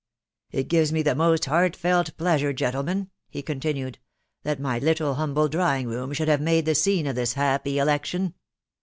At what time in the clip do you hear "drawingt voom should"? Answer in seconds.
5.47-6.27